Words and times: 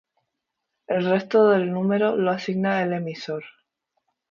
El 0.87 1.07
resto 1.11 1.49
del 1.51 1.71
número 1.71 2.15
lo 2.15 2.31
asigna 2.31 2.81
el 2.81 2.93
emisor. 2.93 3.43